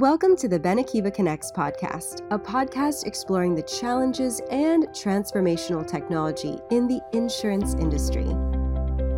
[0.00, 6.86] Welcome to the Benekiva Connects podcast, a podcast exploring the challenges and transformational technology in
[6.86, 8.26] the insurance industry.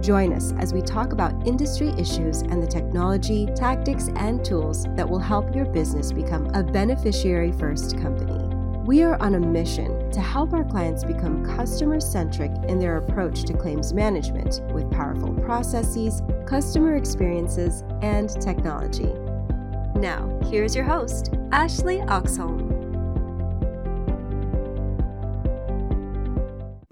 [0.01, 5.09] Join us as we talk about industry issues and the technology, tactics, and tools that
[5.09, 8.39] will help your business become a beneficiary first company.
[8.85, 13.43] We are on a mission to help our clients become customer centric in their approach
[13.47, 19.13] to claims management with powerful processes, customer experiences, and technology.
[19.99, 22.69] Now, here's your host, Ashley Oxholm.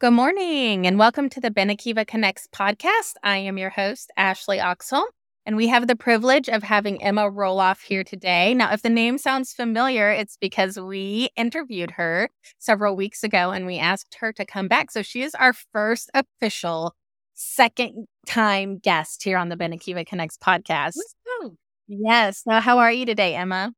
[0.01, 3.13] Good morning and welcome to the Benekiva Connects podcast.
[3.23, 5.05] I am your host, Ashley Oxholm,
[5.47, 8.55] and we have the privilege of having Ema Roloff here today.
[8.55, 12.29] Now, if the name sounds familiar, it's because we interviewed her
[12.59, 14.91] several weeks ago and we asked her to come back.
[14.91, 16.97] So she is our first official
[17.35, 20.97] second time guest here on the Benekiva Connects podcast.
[21.89, 22.43] Yes.
[22.49, 23.73] So, how are you today, Ema?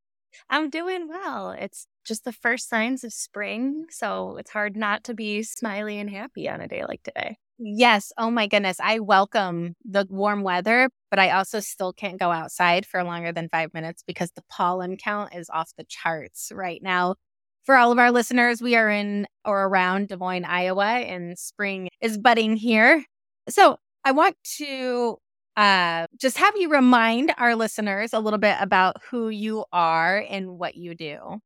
[0.51, 1.51] I'm doing well.
[1.53, 3.87] It's just the first signs of spring.
[3.91, 7.37] So, it's hard not to be smiley and happy on a day like today.
[7.59, 8.12] Yes.
[8.19, 8.78] Oh my goodness.
[8.81, 13.48] I welcome the warm weather, but I also still can't go outside for longer than
[13.50, 17.17] five minutes because the pollen count is off the charts right now.
[17.65, 21.89] For all of our listeners, we are in or around Des Moines, Iowa, and spring
[22.00, 23.05] is budding here.
[23.48, 25.19] So I want to
[25.59, 30.56] uh, just have you remind our listeners a little bit about who you are and
[30.56, 31.41] what you do.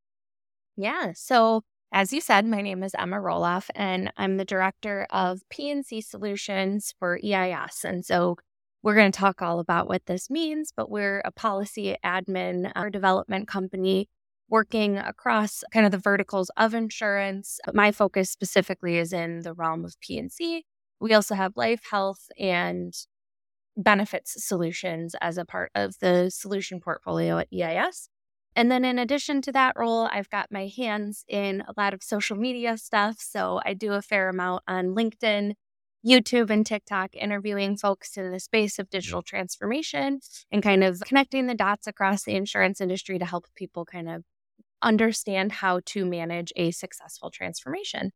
[0.77, 1.13] Yeah.
[1.15, 6.03] So, as you said, my name is Ema Roloff, and I'm the director of P&C
[6.03, 7.85] Solutions for EIS.
[7.85, 8.37] And so,
[8.83, 12.91] we're going to talk all about what this means, but we're a policy admin or
[12.91, 14.11] development company
[14.51, 17.61] working across kind of the verticals of insurance.
[17.73, 20.65] My focus specifically is in the realm of P&C.
[21.01, 22.93] We also have life, health, and
[23.77, 28.09] benefits solutions as a part of the solution portfolio at EIS.
[28.55, 32.03] And then in addition to that role, I've got my hands in a lot of
[32.03, 33.17] social media stuff.
[33.19, 35.55] So I do a fair amount on LinkedIn,
[36.07, 40.21] YouTube, and TikTok, interviewing folks in the space of digital transformation
[40.51, 44.23] and kind of connecting the dots across the insurance industry to help people kind of
[44.83, 48.13] understand how to manage a successful transformation.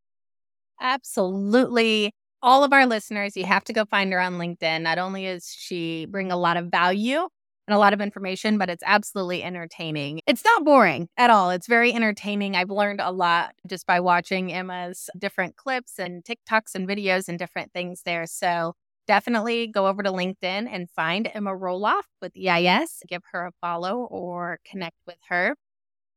[0.80, 4.82] Absolutely all of our listeners, you have to go find her on LinkedIn.
[4.82, 7.28] Not only is she bring a lot of value
[7.68, 10.20] and a lot of information, but it's absolutely entertaining.
[10.26, 11.50] It's not boring at all.
[11.50, 12.54] It's very entertaining.
[12.54, 17.38] I've learned a lot just by watching Ema's different clips and TikToks and videos and
[17.38, 18.26] different things there.
[18.26, 18.74] So
[19.06, 23.02] definitely go over to LinkedIn and find Ema Roloff with EIS.
[23.08, 25.56] Give her a follow or connect with her.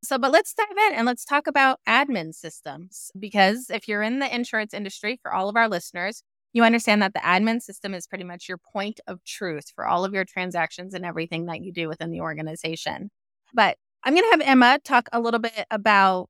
[0.04, 4.20] So, but let's dive in and let's talk about admin systems because if you're in
[4.20, 6.24] the insurance industry, for all of our listeners,
[6.54, 10.06] you understand that the admin system is pretty much your point of truth for all
[10.06, 13.12] of your transactions and everything that you do within the organization.
[13.54, 16.30] But I'm going to have Ema talk a little bit about,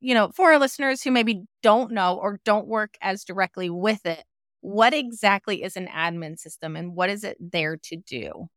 [0.00, 4.06] you know, for our listeners who maybe don't know or don't work as directly with
[4.06, 4.24] it,
[4.60, 8.48] what exactly is an admin system and what is it there to do?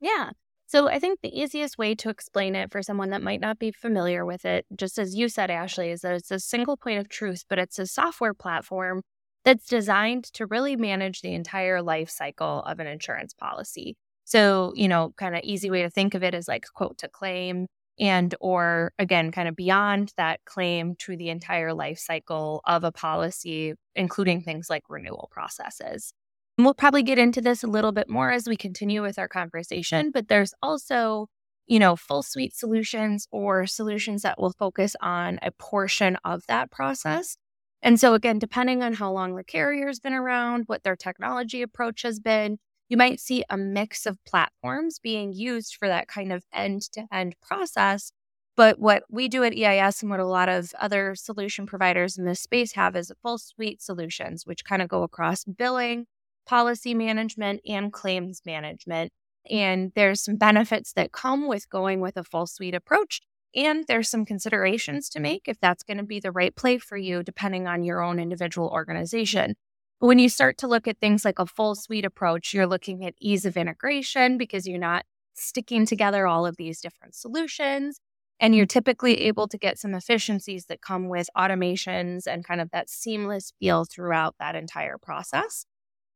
[0.00, 0.30] Yeah.
[0.70, 3.72] So I think the easiest way to explain it for someone that might not be
[3.72, 7.08] familiar with it, just as you said, Ashley, is that it's a single point of
[7.08, 9.02] truth, but it's a software platform
[9.44, 13.96] that's designed to really manage the entire life cycle of an insurance policy.
[14.24, 17.08] So, you know, kind of easy way to think of it is like quote to
[17.08, 17.66] claim
[17.98, 22.92] and or again kind of beyond that claim to the entire life cycle of a
[22.92, 26.12] policy including things like renewal processes.
[26.60, 29.28] And we'll probably get into this a little bit more as we continue with our
[29.28, 31.28] conversation, but there's also,
[31.66, 36.70] you know, full suite solutions or solutions that will focus on a portion of that
[36.70, 37.38] process.
[37.80, 42.02] And so, again, depending on how long the carrier's been around, what their technology approach
[42.02, 42.58] has been,
[42.90, 47.06] you might see a mix of platforms being used for that kind of end to
[47.10, 48.12] end process.
[48.54, 52.26] But what we do at EIS and what a lot of other solution providers in
[52.26, 56.04] this space have is full suite solutions, which kind of go across billing,
[56.46, 59.12] policy management and claims management.
[59.50, 63.20] And there's some benefits that come with going with a full suite approach.
[63.54, 66.96] And there's some considerations to make if that's going to be the right play for
[66.96, 69.56] you, depending on your own individual organization.
[70.00, 73.04] But when you start to look at things like a full suite approach, you're looking
[73.04, 75.04] at ease of integration because you're not
[75.34, 78.00] sticking together all of these different solutions.
[78.42, 82.70] And you're typically able to get some efficiencies that come with automations and kind of
[82.70, 85.66] that seamless feel throughout that entire process.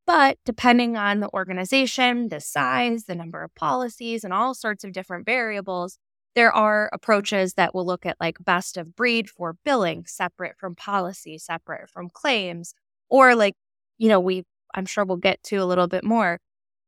[0.06, 4.92] But depending on the organization, the size, the number of policies, and all sorts of
[4.92, 5.98] different variables,
[6.34, 10.74] there are approaches that will look at like best of breed for billing, separate from
[10.74, 12.74] policy, separate from claims,
[13.08, 13.54] or like,
[13.98, 16.38] you know, we, I'm sure we'll get to a little bit more.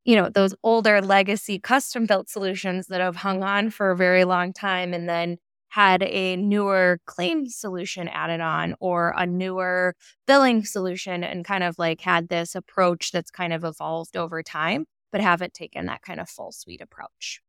[0.04, 4.24] you know, those older legacy custom built solutions that have hung on for a very
[4.24, 5.36] long time and then
[5.76, 9.94] had a newer claim solution added on or a newer
[10.26, 14.86] billing solution and kind of like had this approach that's kind of evolved over time,
[15.12, 17.42] but haven't taken that kind of full suite approach.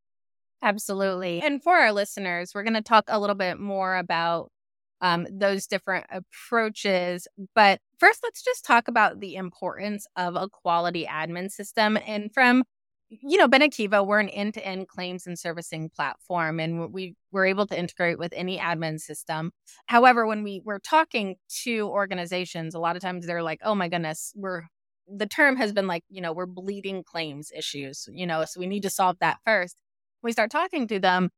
[0.61, 1.41] Absolutely.
[1.41, 4.51] And for our listeners, we're going to talk a little bit more about
[4.99, 7.29] um, those different approaches.
[7.55, 11.97] But first, let's just talk about the importance of a quality admin system.
[12.05, 12.65] And from
[13.09, 17.45] you know, Benekiva, we're an end to end claims and servicing platform, and we we're
[17.45, 19.51] able to integrate with any admin system.
[19.85, 23.87] However, when we we're talking to organizations, a lot of times they're like, "Oh my
[23.89, 24.63] goodness, we're."
[25.09, 28.67] The term has been like, you know, we're bleeding claims issues, you know, so we
[28.67, 29.77] need to solve that first.
[30.21, 31.29] We start talking to them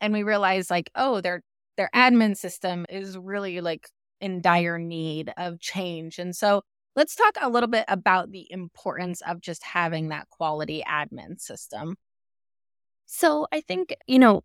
[0.00, 1.42] and we realize like, oh, their
[1.76, 3.88] their admin system is really like
[4.20, 6.18] in dire need of change.
[6.18, 6.62] And so
[6.94, 11.96] Let's talk a little bit about the importance of just having that quality admin system.
[13.06, 14.42] So, I think, you know,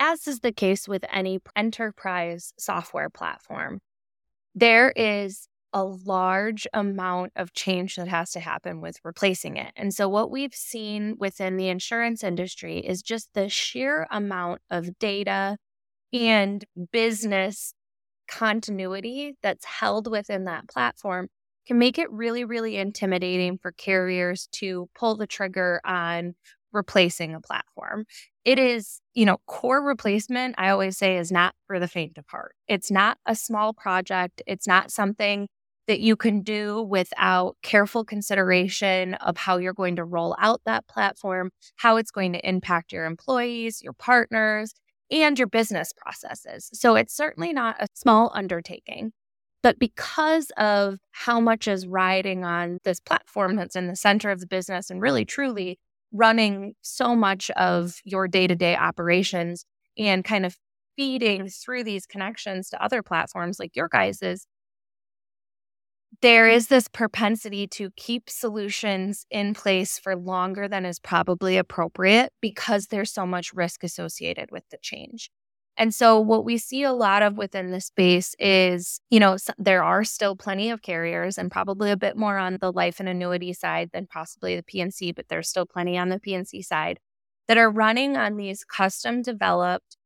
[0.00, 3.80] as is the case with any enterprise software platform,
[4.54, 9.72] there is a large amount of change that has to happen with replacing it.
[9.76, 14.98] And so, what we've seen within the insurance industry is just the sheer amount of
[14.98, 15.58] data
[16.12, 17.74] and business
[18.28, 21.28] continuity that's held within that platform
[21.66, 26.34] can make it really, really intimidating for carriers to pull the trigger on
[26.72, 28.04] replacing a platform.
[28.44, 32.24] It is, you know, core replacement, I always say, is not for the faint of
[32.28, 32.54] heart.
[32.66, 35.48] It's not a small project, it's not something
[35.88, 40.86] that you can do without careful consideration of how you're going to roll out that
[40.86, 44.72] platform, how it's going to impact your employees, your partners,
[45.10, 46.70] and your business processes.
[46.72, 49.12] So it's certainly not a small undertaking.
[49.62, 54.40] But because of how much is riding on this platform that's in the center of
[54.40, 55.78] the business and really truly
[56.12, 59.64] running so much of your day to day operations
[59.96, 60.56] and kind of
[60.96, 64.46] feeding through these connections to other platforms like your guys's,
[66.20, 72.32] there is this propensity to keep solutions in place for longer than is probably appropriate
[72.40, 75.30] because there's so much risk associated with the change.
[75.78, 79.82] And so, what we see a lot of within the space is, you know, there
[79.82, 83.52] are still plenty of carriers and probably a bit more on the life and annuity
[83.54, 87.00] side than possibly the P&C, but there's still plenty on the P&C side
[87.48, 89.96] that are running on these custom developed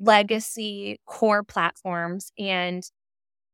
[0.00, 2.32] legacy core platforms.
[2.38, 2.84] And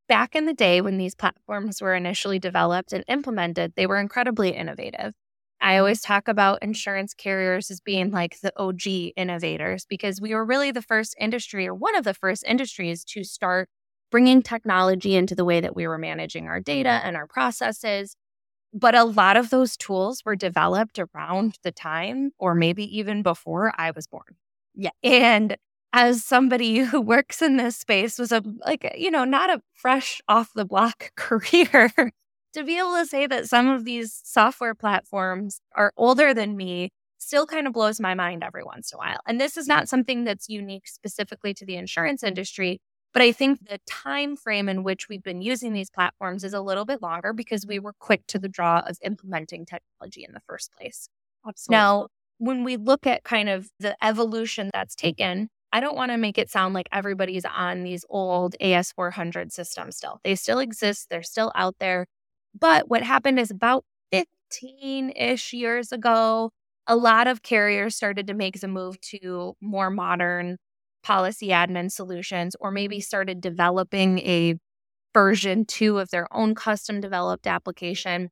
[0.09, 4.51] back in the day when these platforms were initially developed and implemented, they were incredibly
[4.51, 5.15] innovative.
[5.61, 5.79] I mm-hmm.
[5.81, 10.71] always talk about insurance carriers as being like the OG innovators because we were really
[10.71, 13.69] the first industry or one of the first industries to start
[14.11, 18.17] bringing technology into the way that we were managing our data and our processes.
[18.73, 23.73] But a lot of those tools were developed around the time or maybe even before
[23.77, 24.37] I was born.
[24.75, 24.91] Yeah.
[25.03, 25.57] And
[25.93, 30.21] as somebody who works in this space was a like you know not a fresh
[30.29, 31.93] off the block career
[32.55, 36.91] to be able to say that some of these software platforms are older than me
[37.19, 39.21] still kind of blows my mind every once in a while.
[39.27, 42.81] And this is not something that's unique specifically to the insurance industry,
[43.13, 46.61] but I think the time frame in which we've been using these platforms is a
[46.61, 50.41] little bit longer because we were quick to the draw of implementing technology in the
[50.47, 51.09] first place.
[51.47, 51.77] Absolutely.
[51.77, 52.07] Now,
[52.39, 56.39] when we look at kind of the evolution that's taken, I don't want to make
[56.39, 60.21] it sound like everybody's on these old AS400 systems still.
[60.25, 62.07] They still exist, they're still out there.
[62.55, 66.51] But what happened is about 15 ish years ago,
[66.87, 70.59] a lot of carriers started to make the move to more modern
[71.03, 74.57] policy admin solutions, or maybe started developing a
[75.15, 78.31] version two of their own custom developed application.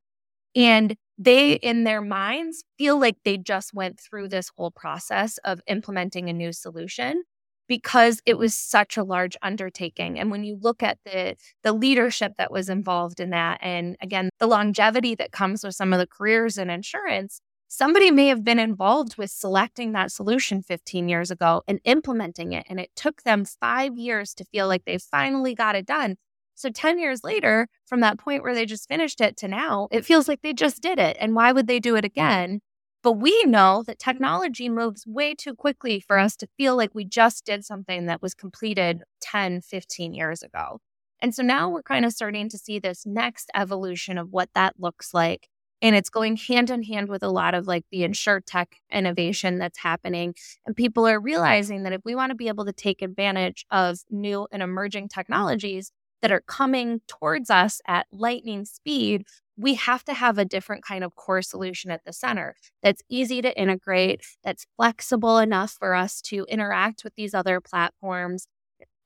[0.54, 5.60] And they, in their minds, feel like they just went through this whole process of
[5.66, 7.24] implementing a new solution
[7.68, 12.32] because it was such a large undertaking and when you look at the the leadership
[12.38, 16.06] that was involved in that and again the longevity that comes with some of the
[16.06, 21.62] careers in insurance somebody may have been involved with selecting that solution 15 years ago
[21.66, 25.74] and implementing it and it took them 5 years to feel like they finally got
[25.74, 26.16] it done.
[26.54, 30.04] So 10 years later from that point where they just finished it to now it
[30.04, 32.60] feels like they just did it and why would they do it again
[33.02, 37.04] but we know that technology moves way too quickly for us to feel like we
[37.04, 40.80] just did something that was completed 10, 15 years ago.
[41.20, 44.74] And so now we're kind of starting to see this next evolution of what that
[44.78, 45.48] looks like.
[45.82, 49.78] And it's going hand in hand with a lot of like the insurtech innovation that's
[49.78, 50.34] happening.
[50.64, 53.98] And people are realizing that if we want to be able to take advantage of
[54.10, 59.26] new and emerging technologies that are coming towards us at lightning speed,
[59.56, 63.40] we have to have a different kind of core solution at the center that's easy
[63.42, 68.46] to integrate, that's flexible enough for us to interact with these other platforms,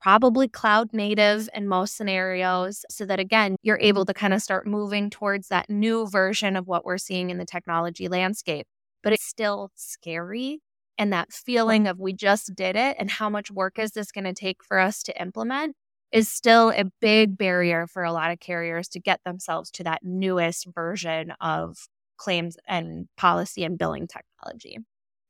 [0.01, 4.67] probably cloud native in most scenarios, so that again, you're able to kind of start
[4.67, 8.65] moving towards that new version of what we're seeing in the technology landscape.
[9.03, 10.59] But it's still scary.
[10.97, 14.25] And that feeling of we just did it and how much work is this going
[14.25, 15.75] to take for us to implement
[16.11, 20.01] is still a big barrier for a lot of carriers to get themselves to that
[20.03, 21.87] newest version of
[22.17, 24.77] claims and policy and billing technology.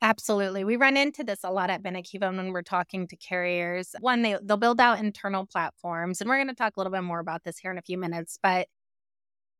[0.03, 0.63] Absolutely.
[0.63, 3.93] We run into this a lot at Benekiva when we're talking to carriers.
[3.99, 7.03] One, they, they'll build out internal platforms, and we're going to talk a little bit
[7.03, 8.67] more about this here in a few minutes, but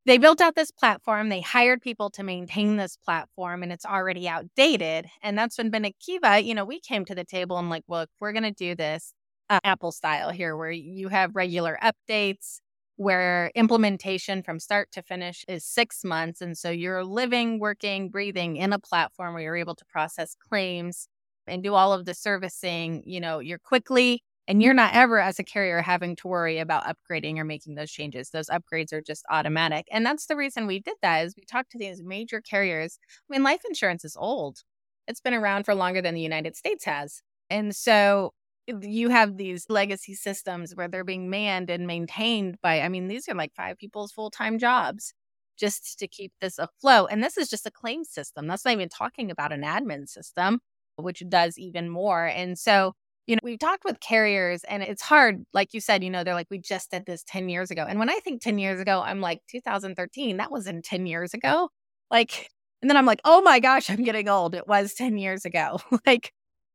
[0.08, 1.30] they built out this platform.
[1.30, 5.06] They hired people to maintain this platform, and it's already outdated.
[5.22, 8.34] And that's when Benekiva, you know, we came to the table and like, look, we're
[8.34, 9.14] going to do this
[9.52, 12.62] uh, Apple style here, where you have regular updates,
[12.96, 16.40] where implementation from start to finish is six months.
[16.42, 21.10] And so you're living, working, breathing in a platform where you're able to process claims
[21.48, 25.38] and do all of the servicing, you know, you're quickly and you're not ever as
[25.38, 28.30] a carrier having to worry about upgrading or making those changes.
[28.30, 29.86] Those upgrades are just automatic.
[29.92, 33.00] And that's the reason we did that is we talked to these major carriers.
[33.30, 34.60] I mean, life insurance is old.
[35.08, 37.22] It's been around for longer than the United States has.
[37.50, 38.32] And so
[38.68, 43.28] you have these legacy systems where they're being manned and maintained by, I mean, these
[43.28, 45.14] are like five people's full time jobs
[45.60, 47.10] just to keep this afloat.
[47.12, 48.48] And this is just a claim system.
[48.48, 50.60] That's not even talking about an admin system,
[50.96, 52.26] which does even more.
[52.26, 52.94] And so,
[53.28, 55.44] you know, we've talked with carriers and it's hard.
[55.54, 57.86] Like you said, you know, they're like, we just did this 10 years ago.
[57.88, 61.70] And when I think 10 years ago, I'm like, 2013, that wasn't 10 years ago.
[62.10, 62.50] Like,
[62.82, 64.56] and then I'm like, oh my gosh, I'm getting old.
[64.56, 65.80] It was 10 years ago.
[66.06, 66.34] like,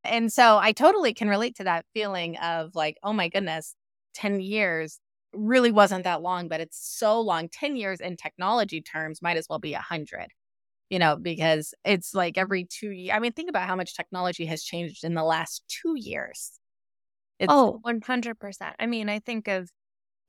[0.08, 3.74] and so I totally can relate to that feeling of like, oh my goodness,
[4.14, 4.98] 10 years
[5.32, 7.48] really wasn't that long, but it's so long.
[7.48, 10.28] 10 years in technology terms might as well be 100,
[10.90, 13.14] you know, because it's like every two years.
[13.14, 16.52] I mean, think about how much technology has changed in the last two years.
[17.38, 18.76] It's- oh, 100%.
[18.78, 19.70] I mean, I think of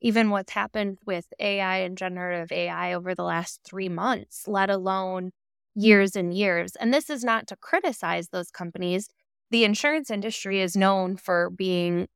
[0.01, 5.31] even what's happened with AI and generative AI over the last three months, let alone
[5.75, 6.75] years and years.
[6.77, 9.09] And this is not to criticize those companies
[9.51, 12.07] the insurance industry is known for being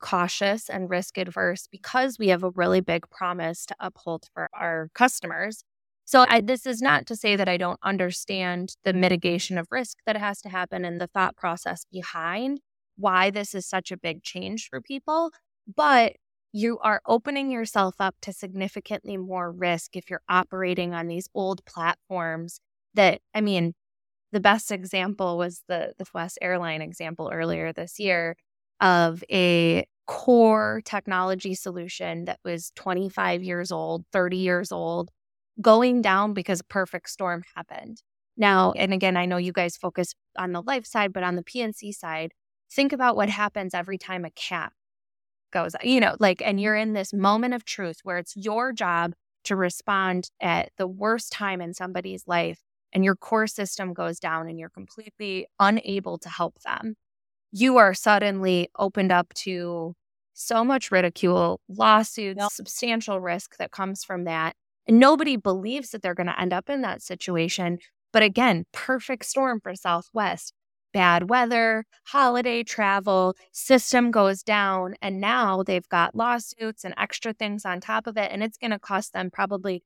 [0.00, 4.88] cautious and risk adverse because we have a really big promise to uphold for our
[4.94, 5.64] customers.
[6.04, 9.98] So, I, this is not to say that I don't understand the mitigation of risk
[10.06, 12.60] that has to happen and the thought process behind
[12.96, 15.30] why this is such a big change for people.
[15.76, 16.14] But
[16.52, 21.64] you are opening yourself up to significantly more risk if you're operating on these old
[21.66, 22.60] platforms
[22.94, 23.74] that, I mean,
[24.32, 28.36] the best example was the the West airline example earlier this year
[28.80, 35.10] of a core technology solution that was 25 years old, 30 years old,
[35.60, 38.02] going down because a perfect storm happened.
[38.36, 41.42] Now, and again, I know you guys focus on the life side, but on the
[41.42, 42.32] P&C side,
[42.72, 44.72] think about what happens every time a cap
[45.52, 49.14] goes, you know, like, and you're in this moment of truth where it's your job
[49.44, 52.60] to respond at the worst time in somebody's life
[52.92, 56.94] and your core system goes down and you're completely unable to help them,
[57.52, 59.94] you are suddenly opened up to
[60.34, 62.50] so much ridicule, lawsuits, yep.
[62.52, 64.54] substantial risk that comes from that.
[64.86, 67.78] And nobody believes that they're going to end up in that situation.
[68.12, 70.54] But again, perfect storm for Southwest.
[70.94, 74.94] Bad weather, holiday travel, system goes down.
[75.02, 78.30] And now they've got lawsuits and extra things on top of it.
[78.32, 79.82] And it's going to cost them probably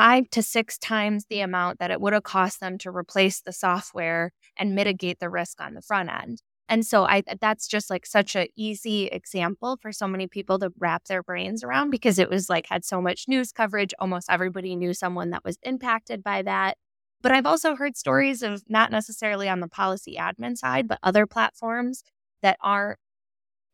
[0.00, 3.52] five to six times the amount that it would have cost them to replace the
[3.52, 6.40] software and mitigate the risk on the front end.
[6.70, 10.72] And so I that's just like such an easy example for so many people to
[10.78, 13.92] wrap their brains around because it was like had so much news coverage.
[13.98, 16.78] Almost everybody knew someone that was impacted by that.
[17.20, 21.26] But I've also heard stories of not necessarily on the policy admin side, but other
[21.26, 22.04] platforms
[22.40, 22.98] that aren't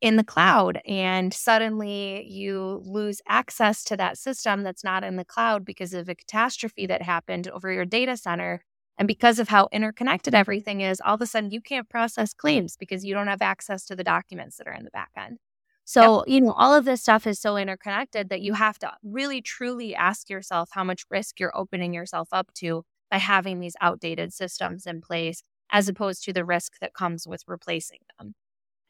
[0.01, 5.25] in the cloud and suddenly you lose access to that system that's not in the
[5.25, 8.61] cloud because of a catastrophe that happened over your data center
[8.99, 12.77] and because of how interconnected everything is all of a sudden you can't process claims
[12.77, 15.39] because you don't have access to the documents that are in the back end
[15.83, 16.27] so yep.
[16.27, 19.95] you know all of this stuff is so interconnected that you have to really truly
[19.95, 24.85] ask yourself how much risk you're opening yourself up to by having these outdated systems
[24.85, 28.35] in place as opposed to the risk that comes with replacing them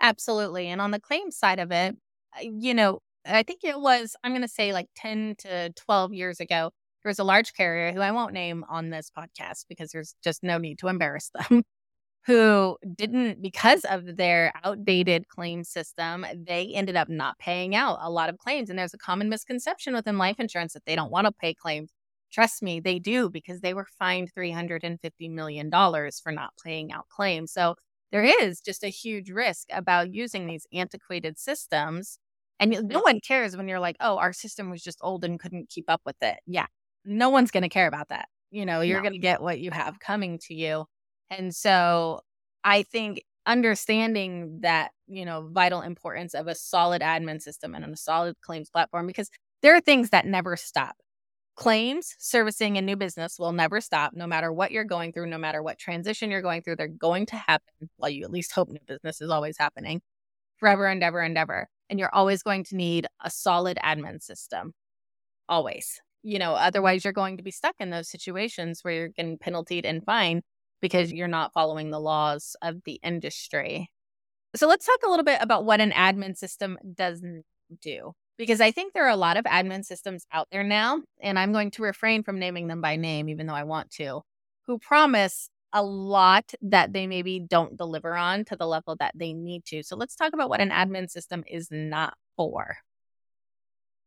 [0.02, 0.68] Absolutely.
[0.68, 1.96] And on the claim side of it,
[2.38, 6.14] uh, you know, I think it was, I'm going to say like 10 to 12
[6.14, 6.72] years ago,
[7.04, 10.44] there was a large carrier who I won't name on this podcast because there's just
[10.44, 11.64] no need to embarrass them,
[12.26, 18.10] who didn't, because of their outdated claim system, they ended up not paying out a
[18.12, 18.70] lot of claims.
[18.70, 21.92] And there's a common misconception within life insurance that they don't want to pay claims.
[22.32, 27.52] Trust me, they do because they were fined $350 million for not paying out claims.
[27.54, 27.76] So
[28.12, 32.20] there is just a huge risk about using these antiquated systems.
[32.60, 33.00] And no mm-hmm.
[33.00, 36.02] one cares when you're like, oh, our system was just old and couldn't keep up
[36.06, 36.38] with it.
[36.46, 36.66] Yeah,
[37.06, 38.28] no one's going to care about that.
[38.50, 39.04] You know, you're no.
[39.04, 40.86] going to get what you have coming to you.
[41.30, 42.22] And so
[42.64, 47.96] I think understanding that, you know, vital importance of a solid admin system and a
[47.98, 49.30] solid claims platform, because
[49.62, 50.96] there are things that never stop.
[51.58, 55.40] Claims, servicing, and new business will never stop, no matter what you're going through, no
[55.40, 56.76] matter what transition you're going through.
[56.76, 57.90] They're going to happen.
[57.98, 60.02] Well, you at least hope new business is always happening
[60.58, 61.68] forever and ever and ever.
[61.90, 64.74] And you're always going to need a solid admin system.
[65.50, 66.00] Always.
[66.22, 69.86] You know, otherwise, you're going to be stuck in those situations where you're getting penaltied
[69.86, 70.44] and fined
[70.80, 73.90] because you're not following the laws of the industry.
[74.56, 77.46] So let's talk a little bit about what an admin system doesn't
[77.82, 81.38] do because I think there are a lot of admin systems out there now, and
[81.38, 84.22] I'm going to refrain from naming them by name, even though I want to,
[84.66, 89.34] who promise a lot that they maybe don't deliver on to the level that they
[89.34, 89.84] need to.
[89.84, 92.78] So let's talk about what an admin system is not for.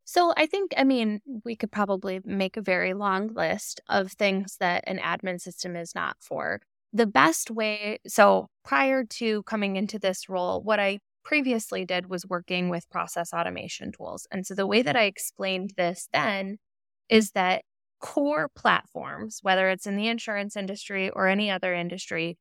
[0.04, 4.56] So I think, I mean, we could probably make a very long list of things
[4.58, 6.60] that an admin system is not for.
[6.92, 12.26] The best way, so prior to coming into this role, what I previously did was
[12.26, 14.26] working with process automation tools.
[14.30, 16.58] And so the way that I explained this then
[17.08, 17.62] is that
[18.00, 22.38] core platforms, whether it's in the insurance industry or any other industry,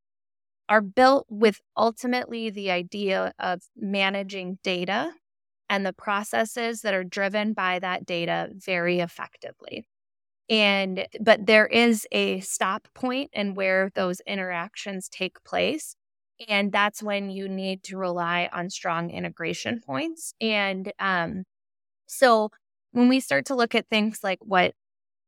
[0.70, 5.12] are built with ultimately the idea of managing data
[5.70, 9.86] and the processes that are driven by that data very effectively.
[10.50, 15.96] And, but there is a stop point and where those interactions take place.
[16.48, 20.34] And that's when you need to rely on strong integration points.
[20.39, 21.43] And um,
[22.08, 22.50] so
[22.91, 24.74] when we start to look at things like what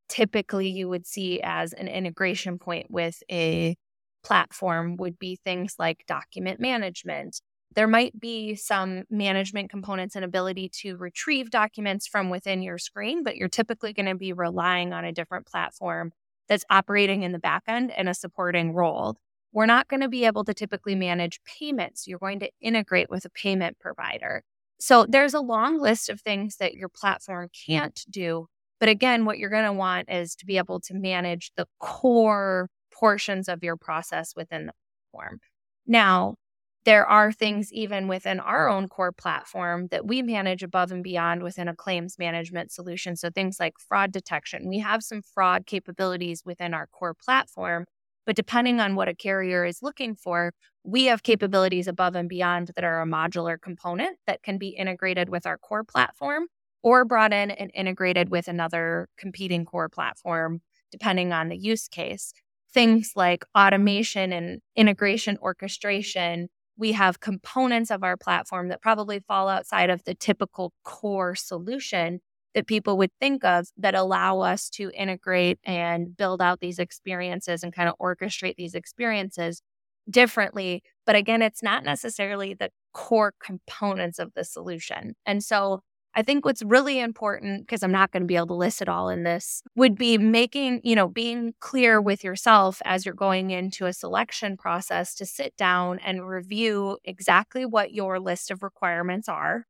[0.09, 3.75] typically you would see as an integration point with a
[4.23, 7.39] platform would be things like document management.
[7.73, 13.23] There might be some management components and ability to retrieve documents from within your screen,
[13.23, 16.11] but you're typically going to be relying on a different platform
[16.49, 19.15] that's operating in the backend and a supporting role
[19.51, 22.07] we're not going to be able to typically manage payments.
[22.07, 24.43] You're going to integrate with a payment provider.
[24.79, 28.47] So there's a long list of things that your platform can't do.
[28.79, 32.67] But again, what you're going to want is to be able to manage the core
[32.91, 34.73] portions of your process within the
[35.11, 35.39] platform.
[35.85, 36.35] Now,
[36.83, 41.43] there are things even within our own core platform that we manage above and beyond
[41.43, 43.15] within a claims management solution.
[43.15, 44.67] So things like fraud detection.
[44.67, 47.85] We have some fraud capabilities within our core platform
[48.25, 50.53] but depending on what a carrier is looking for,
[50.83, 55.29] we have capabilities above and beyond that are a modular component that can be integrated
[55.29, 56.47] with our core platform
[56.83, 62.33] or brought in and integrated with another competing core platform, depending on the use case.
[62.73, 66.47] Things like automation and integration orchestration.
[66.77, 72.21] We have components of our platform that probably fall outside of the typical core solution
[72.53, 77.63] that people would think of that allow us to integrate and build out these experiences
[77.63, 79.61] and kind of orchestrate these experiences
[80.09, 80.83] differently.
[81.05, 85.15] But again, it's not necessarily the core components of the solution.
[85.25, 85.81] And so
[86.13, 88.89] I think what's really important, because I'm not going to be able to list it
[88.89, 93.51] all in this, would be making, you know, being clear with yourself as you're going
[93.51, 99.29] into a selection process to sit down and review exactly what your list of requirements
[99.29, 99.65] are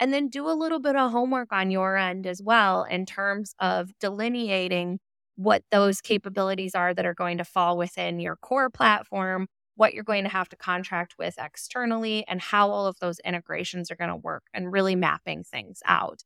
[0.00, 3.54] and then do a little bit of homework on your end as well in terms
[3.60, 4.98] of delineating
[5.36, 10.04] what those capabilities are that are going to fall within your core platform, what you're
[10.04, 14.10] going to have to contract with externally, and how all of those integrations are going
[14.10, 16.20] to work and really mapping things out.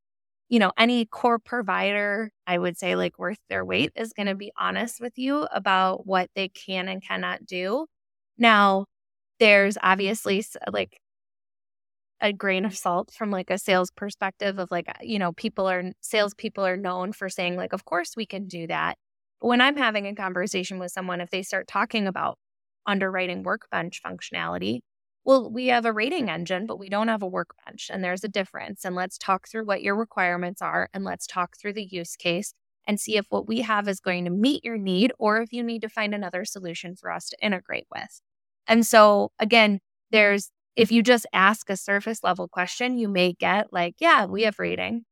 [0.49, 4.35] You know, any core provider, I would say, like worth their weight, is going to
[4.37, 7.87] be honest with you about what they can and cannot do.
[8.39, 8.87] Now,
[9.41, 10.99] there's obviously like
[12.21, 15.93] a grain of salt from like a sales perspective of like you know people are
[16.01, 18.97] salespeople are known for saying like of course we can do that.
[19.41, 22.39] But when i'm having a conversation with someone if they start talking about
[22.87, 24.81] underwriting workbench functionality
[25.25, 28.29] well we have a rating engine but we don't have a workbench and there's a
[28.29, 32.17] difference and let's talk through what your requirements are and let's talk through the use
[32.17, 32.55] case
[32.87, 35.63] and see if what we have is going to meet your need or if you
[35.63, 38.21] need to find another solution for us to integrate with.
[38.67, 43.73] And so again there's if you just ask a surface level question, you may get
[43.73, 45.05] like, yeah, we have rating.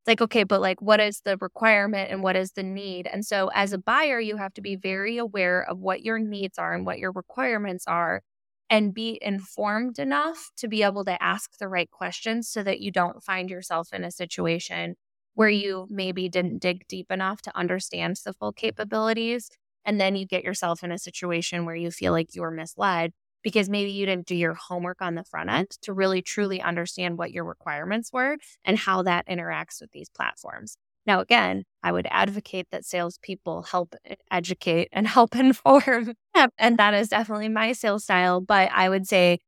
[0.00, 3.06] It's like, okay, but like, what is the requirement and what is the need?
[3.06, 6.58] And so, as a buyer, you have to be very aware of what your needs
[6.58, 8.22] are and what your requirements are
[8.70, 12.90] and be informed enough to be able to ask the right questions so that you
[12.90, 14.94] don't find yourself in a situation
[15.34, 19.48] where you maybe didn't dig deep enough to understand the full capabilities.
[19.84, 23.12] And then you get yourself in a situation where you feel like you were misled
[23.48, 27.16] because maybe you didn't do your homework on the front end to really truly understand
[27.16, 30.76] what your requirements were and how that interacts with these platforms.
[31.06, 33.94] Now, again, I would advocate that salespeople help
[34.30, 36.12] educate and help inform.
[36.58, 38.42] and that is definitely my sales style.
[38.42, 39.38] But I would say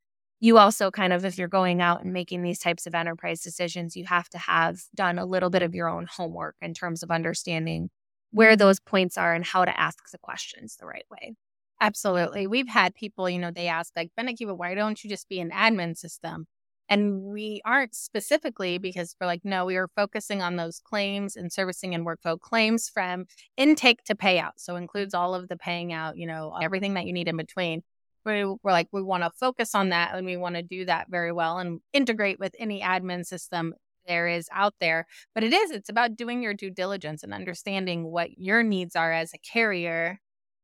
[0.41, 3.95] you also kind of, if you're going out and making these types of enterprise decisions,
[3.95, 7.11] you have to have done a little bit of your own homework in terms of
[7.11, 7.91] understanding
[8.31, 8.59] where mm-hmm.
[8.59, 11.35] those points are and how to ask the questions the right way.
[11.81, 12.47] Absolutely.
[12.47, 15.51] We've had people, you know, they ask, like, Benekiva, why don't you just be an
[15.51, 16.47] admin system?
[16.91, 21.53] And we aren't specifically because we're like, no, we are focusing on those claims and
[21.53, 24.53] servicing and workflow claims from intake to payout.
[24.57, 27.83] So includes all of the paying out, you know, everything that you need in between.
[28.27, 31.07] We, we're like, we want to focus on that and we want to do that
[31.09, 33.73] very well and integrate with any admin system
[34.07, 35.07] there is out there.
[35.35, 39.13] But it is, it's about doing your due diligence and understanding what your needs are
[39.13, 40.19] as a carrier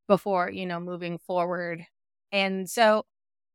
[0.06, 1.84] before, you know, moving forward.
[2.32, 3.04] And so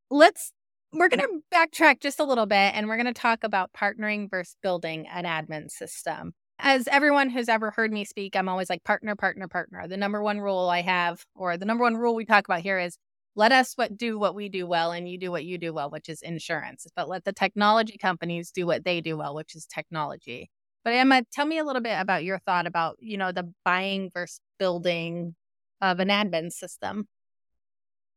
[0.10, 0.52] let's
[0.94, 4.30] we're going to backtrack just a little bit and we're going to talk about partnering
[4.30, 6.34] versus building an admin system.
[6.60, 9.88] As everyone who's ever heard me speak, I'm always like partner, partner, partner.
[9.88, 12.78] The number one rule I have, or the number one rule we talk about here
[12.78, 12.98] is
[13.36, 15.90] let us what do what we do well and you do what you do well,
[15.90, 16.86] which is insurance.
[16.96, 20.52] But let the technology companies do what they do well, which is technology.
[20.84, 24.10] But Ema, tell me a little bit about your thought about, you know, the buying
[24.14, 25.36] versus building
[25.82, 27.08] of an admin system.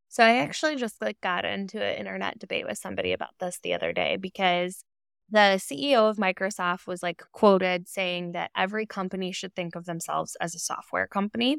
[0.09, 3.75] So I actually just like got into an internet debate with somebody about this the
[3.75, 4.85] other day because
[5.31, 10.37] the CEO of Microsoft was like quoted saying that every company should think of themselves
[10.41, 11.57] as a software company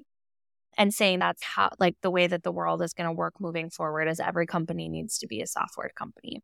[0.77, 3.69] and saying that's how like the way that the world is going to work moving
[3.69, 6.41] forward is every company needs to be a software company.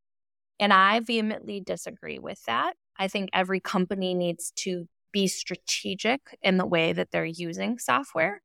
[0.60, 2.76] And I vehemently disagree with that.
[2.98, 8.42] I think every company needs to be strategic in the way that they're using software.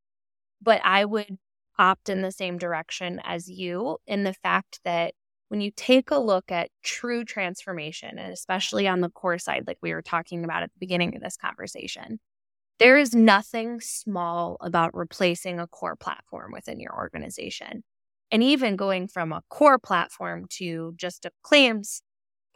[0.63, 1.39] But I would
[1.79, 5.15] opt in the same direction as you in the fact that
[5.49, 9.79] when you take a look at true transformation, and especially on the core side, like
[9.81, 12.19] we were talking about at the beginning of this conversation,
[12.79, 17.85] there is nothing small about replacing a core platform within your organization.
[18.31, 22.03] And even going from a core platform to just a claims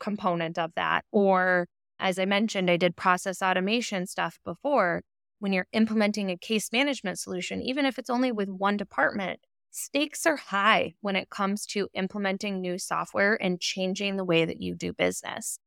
[0.00, 1.68] component of that, or
[2.00, 5.02] as I mentioned, I did process automation stuff before
[5.40, 10.26] when you're implementing a case management solution, even if it's only with one department, stakes
[10.26, 14.74] are high when it comes to implementing new software and changing the way that you
[14.74, 15.58] do business.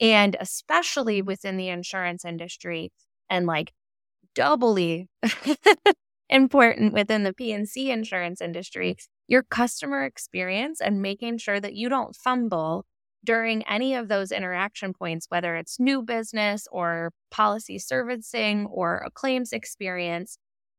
[0.00, 2.92] And especially within the insurance industry
[3.28, 3.72] and like
[4.34, 5.08] doubly
[6.30, 12.14] important within the P&C insurance industry, your customer experience and making sure that you don't
[12.14, 12.86] fumble
[13.24, 19.10] during any of those interaction points, whether it's new business or policy servicing or a
[19.10, 20.38] claims experience,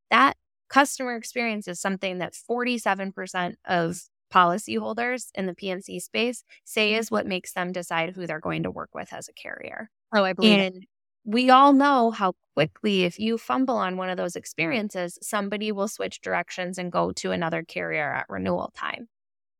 [0.09, 0.35] that
[0.69, 7.25] customer experience is something that 47% of policyholders in the P&C space say is what
[7.25, 9.89] makes them decide who they're going to work with as a carrier.
[10.13, 10.85] Oh, I believe and
[11.25, 15.87] we all know how quickly, if you fumble on one of those experiences, somebody will
[15.87, 19.09] switch directions and go to another carrier at renewal time.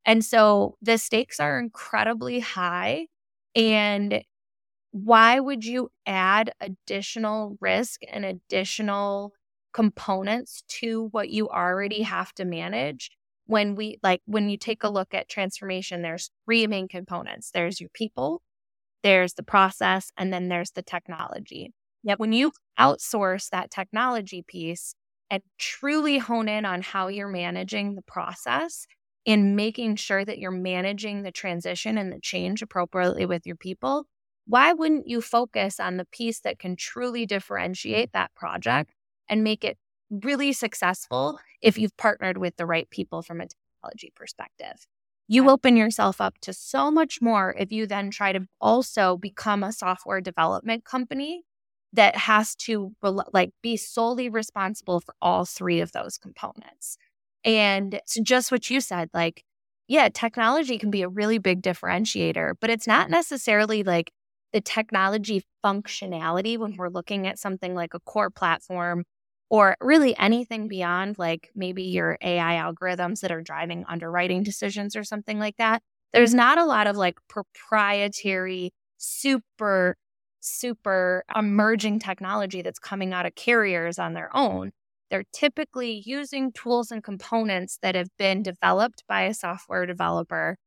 [0.06, 3.08] And so the stakes are incredibly high.
[3.56, 4.24] And
[4.92, 9.34] why would you add additional risk and additional
[9.74, 13.12] components to what you already have to manage?
[13.46, 17.80] When we like, when you take a look at transformation, there's three main components there's
[17.82, 18.42] your people,
[19.04, 21.74] there's the process, and then there's the technology.
[22.04, 24.96] Yet when you outsource that technology piece
[25.30, 28.88] and truly hone in on how you're managing the process,
[29.30, 34.08] in making sure that you're managing the transition and the change appropriately with your people,
[34.48, 38.92] why wouldn't you focus on the piece that can truly differentiate that project
[39.30, 39.78] and make it
[40.10, 44.88] really successful if you've partnered with the right people from a technology perspective?
[45.28, 49.64] You open yourself up to so much more if you then try to also become
[49.64, 51.44] a software development company
[51.94, 52.96] that has to
[53.32, 56.98] like be solely responsible for all three of those components.
[57.46, 59.44] And so just what you said, like,
[59.88, 64.12] yeah, technology can be a really big differentiator, but it's not necessarily like
[64.54, 69.04] the technology functionality when we're looking at something like a core platform
[69.50, 75.04] or really anything beyond like maybe your AI algorithms that are driving underwriting decisions or
[75.04, 75.82] something like that.
[76.14, 79.96] There's not a lot of like proprietary, super,
[80.40, 84.72] super emerging technology that's coming out of carriers on their own.
[85.10, 90.58] They're typically using tools and components that have been developed by a software developer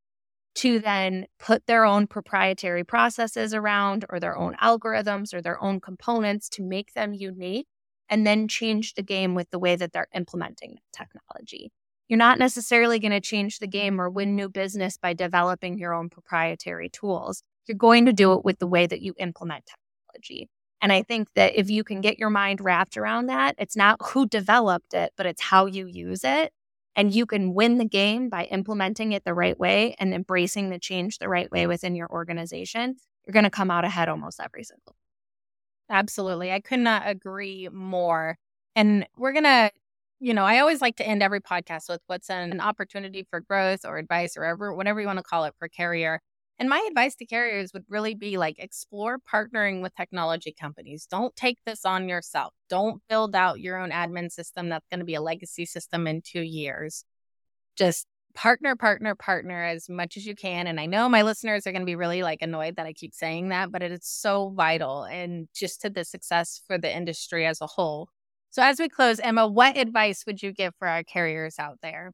[0.55, 5.79] to then put their own proprietary processes around or their own algorithms or their own
[5.79, 7.67] components to make them unique
[8.09, 11.71] and then change the game with the way that they're implementing technology.
[12.07, 15.93] You're not necessarily going to change the game or win new business by developing your
[15.93, 17.41] own proprietary tools.
[17.65, 20.49] You're going to do it with the way that you implement technology.
[20.83, 24.01] And I think that if you can get your mind wrapped around that, it's not
[24.03, 26.51] who developed it, but it's how you use it.
[26.95, 30.77] And you can win the game by implementing it the right way and embracing the
[30.79, 32.97] change the right way within your organization.
[33.25, 34.95] You're going to come out ahead almost every single.
[35.89, 36.51] Absolutely.
[36.51, 38.37] I could not agree more.
[38.75, 39.71] And we're going to,
[40.19, 43.39] you know, I always like to end every podcast with what's an, an opportunity for
[43.41, 46.19] growth or advice or whatever, whatever you want to call it for carrier.
[46.59, 51.07] And my advice to carriers would really be like explore partnering with technology companies.
[51.09, 52.53] Don't take this on yourself.
[52.69, 56.21] Don't build out your own admin system that's going to be a legacy system in
[56.21, 57.05] two years.
[57.75, 60.67] Just partner, partner, partner as much as you can.
[60.67, 63.13] And I know my listeners are going to be really like annoyed that I keep
[63.13, 67.45] saying that, but it is so vital and just to the success for the industry
[67.45, 68.09] as a whole.
[68.49, 72.11] So as we close, Ema, what advice would you give for our carriers out there?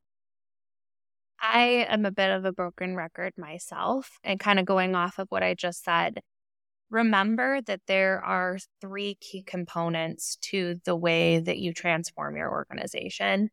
[1.42, 5.28] I am a bit of a broken record myself and kind of going off of
[5.30, 6.20] what I just said.
[6.90, 13.50] Remember that there are three key components to the way that you transform your organization.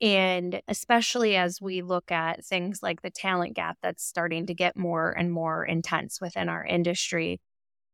[0.00, 4.76] And especially as we look at things like the talent gap that's starting to get
[4.76, 7.40] more and more intense within our industry,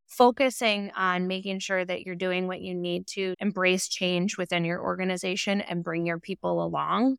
[0.06, 4.82] focusing on making sure that you're doing what you need to embrace change within your
[4.82, 7.16] organization and bring your people along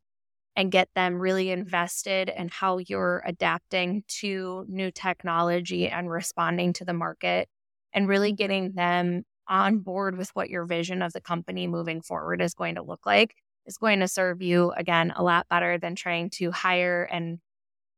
[0.55, 6.85] and get them really invested in how you're adapting to new technology and responding to
[6.85, 7.49] the market
[7.93, 8.35] and really mm-hmm.
[8.35, 12.75] getting them on board with what your vision of the company moving forward is going
[12.75, 16.51] to look like is going to serve you again a lot better than trying to
[16.51, 17.39] hire and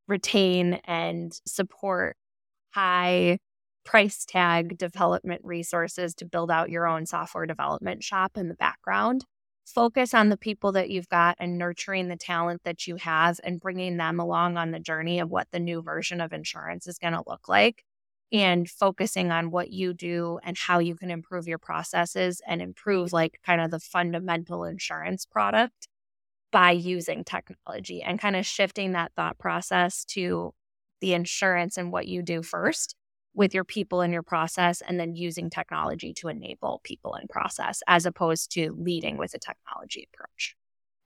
[0.08, 2.15] retain and support
[2.72, 3.38] high
[3.84, 9.26] price tag development resources to build out your own software development shop in the background.
[9.67, 13.60] Focus on the people that you've got and nurturing the talent that you have and
[13.60, 17.13] bringing them along on the journey of what the new version of insurance is going
[17.13, 17.84] to look like
[18.32, 23.12] and focusing on what you do and how you can improve your processes and improve
[23.12, 25.89] like kind of the fundamental insurance product
[26.49, 30.53] by using technology and kind of shifting that thought process to
[31.01, 32.95] the insurance and what you do first
[33.38, 37.82] with your people and your process and then using technology to enable people and process
[37.88, 40.56] as opposed to leading with a technology approach.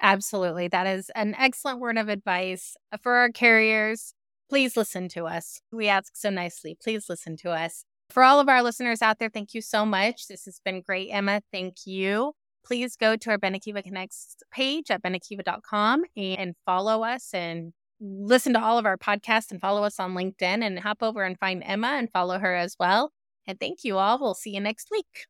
[0.02, 0.68] Absolutely.
[0.68, 4.16] That is an excellent word of advice uh, for our carriers
[4.52, 5.62] please listen to us.
[5.72, 6.76] We ask so nicely.
[6.84, 7.86] Please listen to us.
[8.10, 10.28] For all of our listeners out there, thank you so much.
[10.28, 11.42] This has been great, Ema.
[11.54, 12.34] Thank you.
[12.66, 18.64] Please go to our Benekiva Connects page at benekiva.com and follow us and listen to
[18.64, 21.88] all of our podcasts and follow us on LinkedIn and hop over and find Ema
[21.88, 23.12] and follow her as well.
[23.48, 24.20] And thank you all.
[24.20, 25.28] We'll see you next week.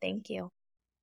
[0.00, 0.50] Thank you.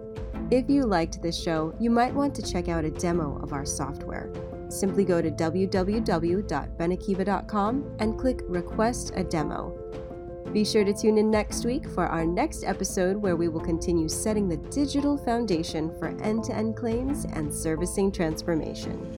[0.52, 3.66] If you liked this show, you might want to check out a demo of our
[3.66, 4.32] software.
[4.70, 9.76] Simply go to www.benekiva.com and click Request a Demo.
[10.54, 14.08] Be sure to tune in next week for our next episode where we will continue
[14.08, 19.10] setting the digital foundation for end to end claims and servicing transformation.